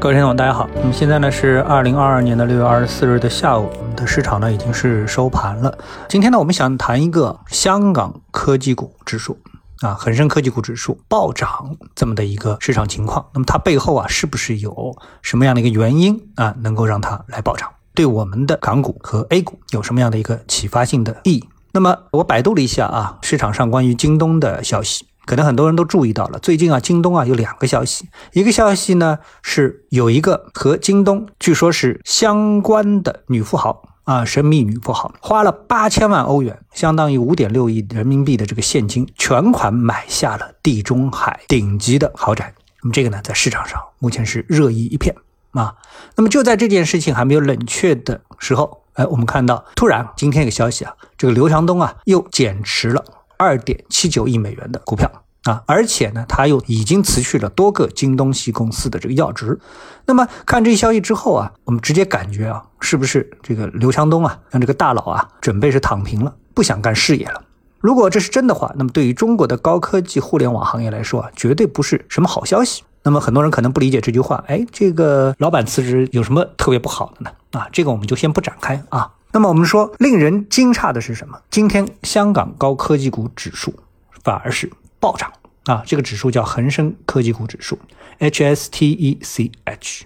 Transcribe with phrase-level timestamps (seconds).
[0.00, 0.66] 各位听众，大家好。
[0.76, 5.76] 那么现在呢是二零二二年的六月二十四日的下午，我们的市场呢已经是收盘了。
[6.08, 9.38] 今天呢，我们想谈一个香港科技股指数
[9.82, 13.26] 啊，恒生科技股指数暴涨这么的一个市场情况。
[13.34, 17.68] 那么它背后啊，是不是有什么样的一个原因啊，能够让它来暴涨？
[17.92, 21.44] 对我们的港股和 A 股有什么样的一个启发性的意义？
[21.72, 25.04] 那么我百度了一下啊，市场上关于京东的消息。
[25.30, 42.52] 可能很多人都注意到了，最近啊，京东啊有两个消息，一个消息呢是有一个和京东据说是相关的女富豪啊，神秘女富豪花了八千万欧元，相当于五点六亿人民币的这个现金，全款买下了地中海顶级的豪宅。
[42.82, 45.14] 那么这个呢，在市场上目前是热议一片
[45.52, 45.76] 啊。
[46.16, 53.04] 那么就在这件事情还没有冷却的时候，哎，我们看到突然今天一个消息啊，这个刘强东啊又减持了。
[53.40, 55.10] 二点七九亿美元的股票
[55.44, 59.58] 啊，而且呢，他又已经辞去了多个京东系公司的这个要职。
[60.04, 67.42] 那么看这一消息之后啊，我们直接感觉啊，是不是这个刘强东啊，让这个大佬啊，准备是躺平了，不想干事业了？
[67.78, 72.82] 如果这是真的话，那么对于中国的高科技互联网行业来说啊，绝对不是什么好消息。
[73.02, 77.30] 那么很多人可能不理解这句话，哎，这个老板辞职有什么特别不好的呢？
[77.52, 79.10] 啊，这个我们就先不展开啊。
[79.32, 81.40] 那么我们说，令人惊诧的是什么？
[81.50, 83.72] 今天香港高科技股指数
[84.24, 85.32] 反而是暴涨
[85.66, 85.84] 啊！
[85.86, 87.78] 这个指数叫恒生科技股指数
[88.18, 90.02] （HSTECH），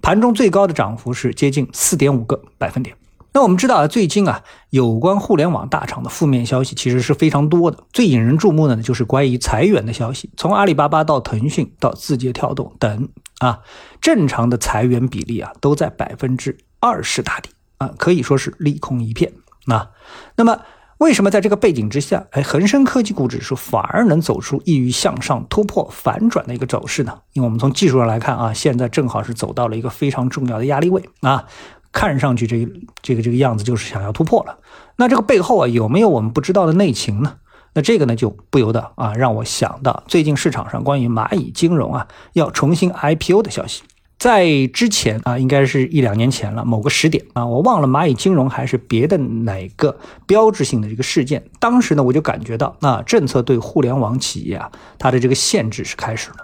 [0.00, 2.96] 盘中最高的涨幅是接近四点五个百分点。
[3.34, 7.84] 那我们知道啊，最近啊，有关互联网大厂的负面消息其实是非常多的。
[7.92, 13.60] 最引人注目的呢，就是关于裁员的消息，从阿里巴巴到腾讯到字节跳动等啊，
[14.00, 17.50] 正常的裁员比例啊，都在百分之二十打底。
[17.82, 19.32] 啊，可以说是利空一片
[19.66, 19.90] 啊。
[20.36, 20.60] 那么，
[20.98, 27.18] 为什么在这个背景之下，哎，恒生科技股指数反而能走出易于向上突破反转的一个走势呢？
[27.32, 31.44] 因为我们从技术上来看啊，现在正好是走到了一个非常重要的压力位啊，
[31.90, 32.68] 看上去这
[33.02, 34.58] 这个这个样子就是想要突破了。
[34.96, 37.36] 那这个背后啊，有没有我们不知道的内情呢？
[37.74, 43.82] 那这个呢，就不由得啊，让我想到最近市场上关于蚂蚁金融啊要重新 IPO 的消息。
[44.22, 51.42] 在之前啊，应该是一两年前了，某个时点啊，我忘了蚂蚁金融还是别的哪个标志性的这个事件。
[51.58, 56.36] 当时呢，我就感觉到啊，政策对互联网企业啊，它的这个限制是开始了，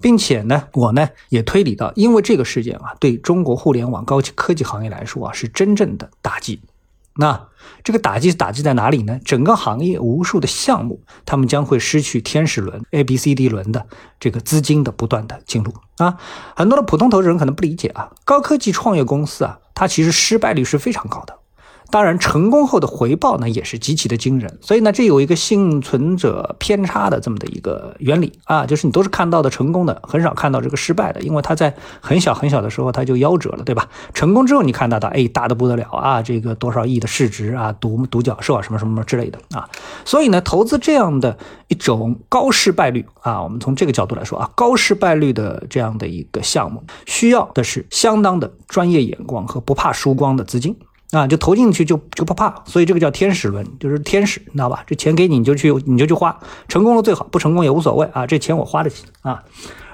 [0.00, 6.58] 并且呢，我呢也推理到，因为这个事件啊，对中国互联网高级科技行业来说啊，是真正的打击。
[7.16, 7.48] 那
[7.84, 9.20] 这个打击打击在哪里呢？
[9.24, 13.86] 整个行业无数的项目，他们将会失去天使轮、A、B、C、D 轮的
[14.18, 16.16] 这个资金的不断的进入啊。
[16.56, 21.38] 很多的普通投资人可能不理解啊，高科技创业公司啊，它其实失败率是非常高的。
[21.92, 33.86] 当然，成功后的回报呢也是极其的惊人，所以呢，这有一个幸存者偏差的这么的一个原理啊，就是你都是看到的成功的，很少看到这个失败的，因为他在很小很小的时候他就夭折了，对吧？
[34.14, 39.68] 成功之后你看到的，哎，大的不得了啊，这个多少亿的市值啊，独独角兽啊，什么什么之类的啊，
[40.06, 41.36] 所以呢，投资这样的
[41.68, 50.74] 一种高失败率啊，我们从这个角度来说啊，高失败率的这样的一个项目，需要的是相当的专业眼光和不怕输光的资金。
[51.12, 54.82] 啊，就投进去就就不怕，所以这个叫天使轮，就是天使，你知道吧？
[54.86, 56.36] 这钱给你，你就去，你就去花，
[56.68, 59.44] 成功了最好，不成功也无所谓啊，这钱我花得起啊。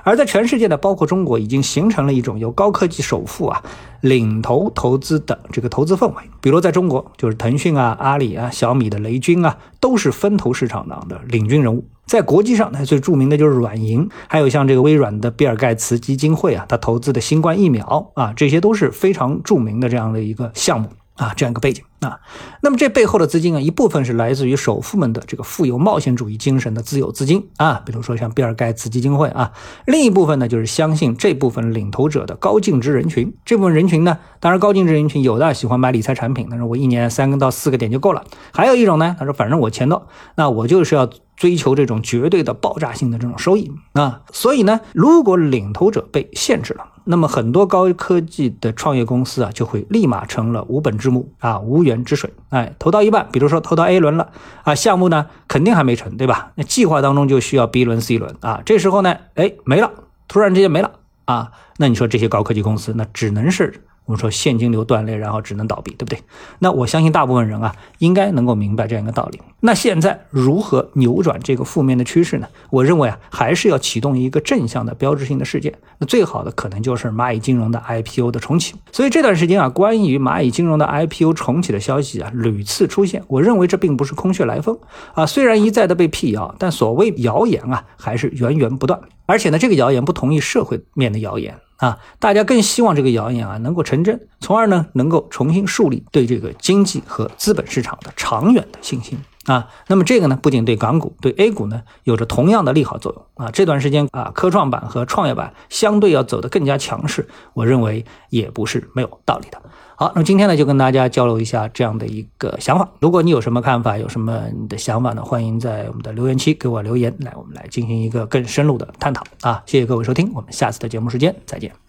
[0.04, 3.62] 而在全世界呢，包括中国，已经形成了一种由高科技首富啊
[4.00, 6.14] 领头投资的这个投资氛围。
[6.40, 11.84] 比如在中国，就是腾讯啊、阿里啊、小米的雷军啊，都是分投市场上的领军人物。
[12.06, 20.88] 在国际上，呢，最著名的就是软银，还有像这个微软的比尔盖茨基金会啊，他投资的新冠疫苗啊，这些都是非常著名的这样的一个项目。
[21.18, 22.20] 啊，这样一个背景啊，
[22.62, 29.52] 那么这背后的资金啊，一部分是来自于首富们的这个富有冒险主义精神的自有资金啊，比如说像比尔盖茨基金会啊，
[29.84, 33.36] 另一部分呢就是相信这部分领头者的高净值人群。
[33.44, 40.06] 这部分人群呢，当然高净值人群有的喜欢买理财产品，他说我一年三个到四个点就够了；还有一种呢，他说反正我钱多，
[40.36, 44.22] 那我就是要追求这种绝对的爆炸性的这种收益啊。
[44.32, 46.84] 所以呢，如果领头者被限制了。
[47.10, 52.30] 那么很多高科技的创业公司啊，就会立马成了无本之木啊，无源之水。
[52.50, 54.30] 哎，投到一半，比如说投到 A 轮了
[54.62, 56.52] 啊，项目呢肯定还没成，对吧？
[56.56, 59.90] 那计划当中就需要 B 轮、C 轮啊，这时候呢，哎，没了，
[60.28, 60.90] 突然之间没了
[61.24, 63.82] 啊，那你说这些高科技公司，那只能是。
[64.08, 66.18] 我们说现金流断裂，然后只能倒闭，对不对？
[66.60, 69.38] 那我相信大部分人啊，应该能够明白这样一个道理。
[69.60, 72.48] 那现在如何扭转这个负面的趋势呢？
[72.70, 75.74] 我认为啊，还是要启动一个正向的标志性的事件。
[75.98, 78.76] 那最好的可能就是蚂蚁金融的 IPO 的重启。
[78.92, 83.22] 所以这段时间啊，关于蚂蚁金融的 IPO 重启的消息啊，屡次出现。
[83.28, 84.78] 我认为这并不是空穴来风
[85.12, 88.98] 啊，虽然一再的被辟谣，但所谓谣言啊，还是源源不断。
[89.26, 91.54] 而且呢，这个谣言不同于社会面的谣言。
[91.78, 99.18] 啊，大家更希望这个谣言啊能够成真，从而呢能够重新树立对这个经济和资本市场的长远的信心。
[99.48, 99.68] 啊。
[99.88, 103.50] 那么这个呢不仅对港股，对 A 股呢有着同样的利好作用啊。
[103.50, 109.60] 这段时间啊，科创板和创业板相对要走得更加强势，我认为也不是没有道理的。
[109.96, 112.88] 好，那么今天呢就跟大家交流一下这样的一个想法。
[113.00, 115.24] 如果你有什么看法，有什么你的想法呢？
[115.24, 119.60] 欢迎在我们的留言区给我留言，来我们来进行一个更深入的探讨啊！
[119.66, 121.87] 谢谢各位收听，我们下次的节目时间再见。